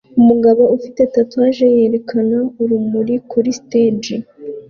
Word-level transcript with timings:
Umugabo 0.21 0.61
ufite 0.75 1.01
tatouage 1.13 1.65
yerekana 1.75 2.37
urumuri 2.61 3.15
kuri 3.31 3.49
stage 3.59 4.15